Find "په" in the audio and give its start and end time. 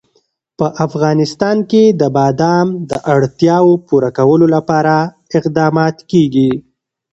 0.57-0.65